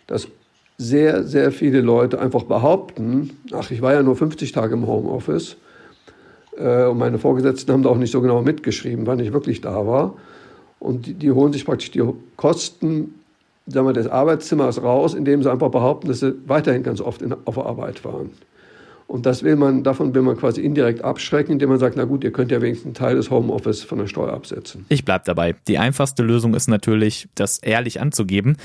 dass 0.07 0.29
sehr, 0.77 1.25
sehr 1.25 1.51
viele 1.51 1.81
Leute 1.81 2.21
einfach 2.21 2.45
behaupten, 2.45 3.31
ach, 3.53 3.71
ich 3.71 3.83
war 3.83 3.93
ja 3.93 4.03
nur 4.03 4.15
50 4.15 4.53
Tage 4.53 4.75
im 4.75 4.87
Homeoffice 4.87 5.57
äh, 6.57 6.85
und 6.85 6.99
meine 6.99 7.19
Vorgesetzten 7.19 7.73
haben 7.73 7.83
da 7.83 7.89
auch 7.89 7.97
nicht 7.97 8.13
so 8.13 8.21
genau 8.21 8.43
mitgeschrieben, 8.43 9.07
wann 9.07 9.19
ich 9.19 9.33
wirklich 9.33 9.61
da 9.61 9.87
war. 9.87 10.15
Und 10.79 11.07
die, 11.07 11.15
die 11.15 11.33
holen 11.33 11.53
sich 11.53 11.65
praktisch 11.65 11.91
die 11.91 12.03
Kosten 12.37 13.15
sagen 13.69 13.87
wir, 13.87 13.93
des 13.93 14.09
Arbeitszimmers 14.09 14.83
raus, 14.83 15.15
indem 15.15 15.43
sie 15.43 15.51
einfach 15.51 15.71
behaupten, 15.71 16.09
dass 16.09 16.21
sie 16.21 16.35
weiterhin 16.47 16.83
ganz 16.83 17.01
oft 17.01 17.23
in, 17.23 17.35
auf 17.45 17.59
Arbeit 17.59 18.05
waren. 18.05 18.31
Und 19.09 19.25
das 19.25 19.43
will 19.43 19.57
man, 19.57 19.83
davon 19.85 20.15
will 20.15 20.21
man 20.21 20.37
quasi 20.37 20.61
indirekt 20.61 21.03
abschrecken, 21.03 21.53
indem 21.53 21.71
man 21.71 21.79
sagt, 21.79 21.97
na 21.97 22.05
gut, 22.05 22.25
ihr 22.25 22.31
könnt 22.31 22.51
ja 22.53 22.61
wenigstens 22.61 22.89
einen 22.89 22.95
Teil 22.95 23.17
des 23.17 23.31
Homeoffice 23.31 23.83
von 23.83 23.99
der 23.99 24.07
Steuer 24.07 24.35
absetzen. 24.35 24.85
Ich 24.91 25.07
bleib 25.07 25.25
dabei. 25.25 25.57
Die 25.67 25.79
einfachste 25.79 26.23
Lösung 26.23 26.55
ist 26.55 26.69
natürlich, 26.69 27.27
das 27.35 27.57
ehrlich 27.59 28.03
anzugeben. 28.03 28.59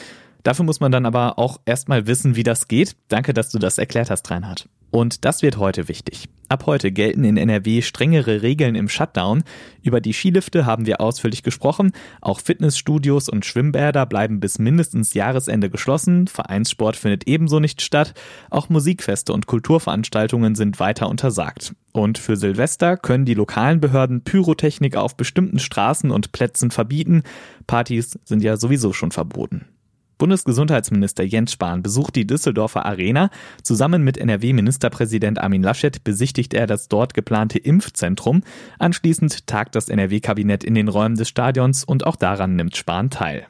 Dafür 0.44 0.66
muss 0.66 0.82
man 0.82 0.92
dann 0.92 1.06
aber 1.06 1.40
auch 1.40 1.62
erstmal 1.66 2.08
wissen, 2.08 2.36
wie 2.36 2.44
das 2.44 2.68
geht. 2.68 2.98
Danke, 3.08 3.34
dass 3.34 3.52
du 3.52 3.58
das 3.58 3.78
erklärt 3.78 4.12
hast, 4.12 4.30
Reinhard. 4.30 4.68
Und 4.94 5.26
das 5.26 5.42
wird 5.42 5.58
heute 5.58 5.88
wichtig. 5.88 6.30
Ab 6.50 6.68
heute 6.68 6.92
gelten 6.92 7.24
in 7.24 7.36
NRW 7.36 7.82
strengere 7.82 8.44
Regeln 8.44 8.76
im 8.76 8.90
Shutdown. 8.90 9.44
Über 9.82 10.00
die 10.00 10.14
Skilifte 10.14 10.68
haben 10.68 10.86
wir 10.86 11.02
ausführlich 11.02 11.42
gesprochen. 11.42 11.94
Auch 12.22 12.40
Fitnessstudios 12.40 13.28
und 13.28 13.44
Schwimmbäder 13.44 14.06
bleiben 14.06 14.40
bis 14.40 14.60
mindestens 14.60 15.16
Jahresende 15.16 15.72
geschlossen. 15.72 16.28
Vereinssport 16.28 16.96
findet 16.96 17.28
ebenso 17.28 17.60
nicht 17.60 17.82
statt. 17.82 18.14
Auch 18.52 18.70
Musikfeste 18.70 19.34
und 19.34 19.48
Kulturveranstaltungen 19.48 20.54
sind 20.54 20.80
weiter 20.80 21.10
untersagt. 21.10 21.74
Und 21.92 22.20
für 22.20 22.36
Silvester 22.36 22.96
können 22.96 23.26
die 23.26 23.34
lokalen 23.34 23.80
Behörden 23.80 24.24
Pyrotechnik 24.24 24.96
auf 24.96 25.18
bestimmten 25.18 25.58
Straßen 25.58 26.12
und 26.12 26.34
Plätzen 26.34 26.70
verbieten. 26.70 27.24
Partys 27.66 28.20
sind 28.26 28.44
ja 28.44 28.58
sowieso 28.58 28.94
schon 28.94 29.10
verboten. 29.10 29.73
Bundesgesundheitsminister 30.18 31.24
Jens 31.24 31.54
Spahn 31.54 31.84
besucht 31.84 32.16
die 32.16 32.28
Düsseldorfer 32.28 32.86
Arena. 32.86 33.30
Zusammen 33.62 34.04
mit 34.04 34.18
NRW-Ministerpräsident 34.18 35.40
Armin 35.40 35.64
Laschet 35.64 36.04
besichtigt 36.04 36.54
er 36.54 36.68
das 36.68 36.88
dort 36.88 37.14
geplante 37.14 37.60
Impfzentrum. 37.60 38.44
Anschließend 38.80 39.48
tagt 39.48 39.76
das 39.76 39.90
NRW-Kabinett 39.90 40.64
in 40.64 40.76
den 40.76 40.88
Räumen 40.88 41.16
des 41.16 41.30
Stadions 41.30 41.84
und 41.84 42.06
auch 42.06 42.16
daran 42.16 42.56
nimmt 42.56 42.76
Spahn 42.76 43.10
teil. 43.10 43.48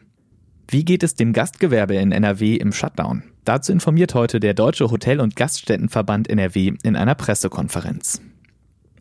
Wie 0.68 0.86
geht 0.86 1.04
es 1.04 1.16
dem 1.16 1.34
Gastgewerbe 1.34 1.96
in 1.96 2.12
NRW 2.12 2.56
im 2.56 2.72
Shutdown? 2.72 3.24
Dazu 3.46 3.72
informiert 3.72 4.16
heute 4.16 4.40
der 4.40 4.54
Deutsche 4.54 4.90
Hotel- 4.90 5.20
und 5.20 5.36
Gaststättenverband 5.36 6.30
NRW 6.30 6.74
in 6.82 6.96
einer 6.96 7.16
Pressekonferenz. 7.16 8.22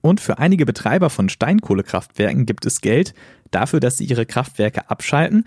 Und 0.00 0.20
für 0.20 0.38
einige 0.38 0.66
Betreiber 0.66 1.10
von 1.10 1.28
Steinkohlekraftwerken 1.28 2.44
gibt 2.44 2.66
es 2.66 2.80
Geld 2.80 3.14
dafür, 3.52 3.78
dass 3.78 3.98
sie 3.98 4.04
ihre 4.04 4.26
Kraftwerke 4.26 4.90
abschalten. 4.90 5.44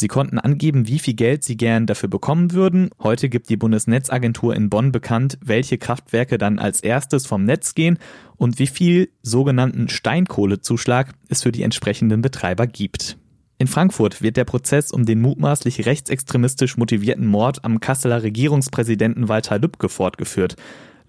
Sie 0.00 0.08
konnten 0.08 0.38
angeben, 0.38 0.88
wie 0.88 0.98
viel 0.98 1.12
Geld 1.12 1.44
sie 1.44 1.58
gern 1.58 1.84
dafür 1.84 2.08
bekommen 2.08 2.52
würden. 2.52 2.88
Heute 3.02 3.28
gibt 3.28 3.50
die 3.50 3.58
Bundesnetzagentur 3.58 4.56
in 4.56 4.70
Bonn 4.70 4.92
bekannt, 4.92 5.36
welche 5.44 5.76
Kraftwerke 5.76 6.38
dann 6.38 6.58
als 6.58 6.80
erstes 6.80 7.26
vom 7.26 7.44
Netz 7.44 7.74
gehen 7.74 7.98
und 8.38 8.58
wie 8.58 8.66
viel 8.66 9.10
sogenannten 9.20 9.90
Steinkohlezuschlag 9.90 11.12
es 11.28 11.42
für 11.42 11.52
die 11.52 11.62
entsprechenden 11.62 12.22
Betreiber 12.22 12.66
gibt. 12.66 13.18
In 13.58 13.66
Frankfurt 13.66 14.22
wird 14.22 14.38
der 14.38 14.46
Prozess 14.46 14.90
um 14.90 15.04
den 15.04 15.20
mutmaßlich 15.20 15.84
rechtsextremistisch 15.84 16.78
motivierten 16.78 17.26
Mord 17.26 17.62
am 17.66 17.78
Kasseler 17.78 18.22
Regierungspräsidenten 18.22 19.28
Walter 19.28 19.58
Lübcke 19.58 19.90
fortgeführt. 19.90 20.56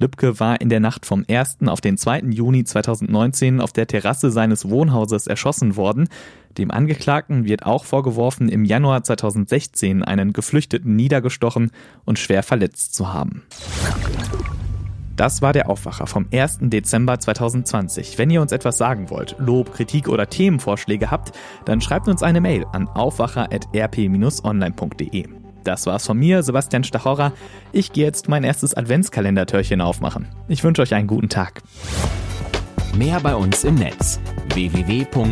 Lübcke 0.02 0.40
war 0.40 0.60
in 0.60 0.70
der 0.70 0.80
Nacht 0.80 1.06
vom 1.06 1.24
1. 1.30 1.60
auf 1.68 1.80
den 1.80 1.96
2. 1.98 2.22
Juni 2.32 2.64
2019 2.64 3.62
auf 3.62 3.72
der 3.72 3.86
Terrasse 3.88 4.32
seines 4.32 4.68
Wohnhauses 4.68 5.28
erschossen 5.28 5.76
worden. 5.76 6.10
Dem 6.58 6.72
Angeklagten 6.72 7.46
wird 7.46 7.64
auch 7.66 7.86
vorgeworfen, 7.86 8.50
im 8.50 8.66
Januar 8.66 9.04
2016 9.04 10.04
einen 10.04 10.34
Geflüchteten 10.34 10.96
niedergestochen 10.96 11.72
und 12.04 12.20
schwer 12.20 12.44
verletzt 12.44 12.94
zu 12.96 13.14
haben. 13.14 13.44
Das 15.16 15.42
war 15.44 15.54
der 15.54 15.70
Aufwacher 15.70 16.08
vom 16.08 16.26
1. 16.34 16.58
Dezember 16.62 17.20
2020. 17.20 18.18
Wenn 18.18 18.32
ihr 18.32 18.42
uns 18.42 18.52
etwas 18.52 18.80
sagen 18.80 19.12
wollt, 19.12 19.36
Lob, 19.38 19.72
Kritik 19.72 20.10
oder 20.10 20.28
Themenvorschläge 20.28 21.12
habt, 21.12 21.38
dann 21.66 21.80
schreibt 21.80 22.08
uns 22.08 22.24
eine 22.24 22.42
Mail 22.42 22.66
an 22.72 22.88
aufwacher.rp-online.de. 22.88 25.41
Das 25.64 25.86
war's 25.86 26.06
von 26.06 26.18
mir, 26.18 26.44
Sebastian 26.44 26.84
Stachorra. 26.84 27.34
Ich 27.72 27.94
gehe 27.94 28.06
jetzt 28.06 28.28
mein 28.30 28.44
erstes 28.44 28.76
Adventskalendertürchen 28.76 29.82
aufmachen. 29.82 30.28
Ich 30.48 30.64
wünsche 30.64 30.82
euch 30.82 30.94
einen 30.94 31.08
guten 31.08 31.30
Tag. 31.30 31.62
Mehr 32.96 33.20
bei 33.22 33.36
uns 33.36 33.64
im 33.64 33.76
Netz 33.76 34.20
www.rp-online.de 34.54 35.32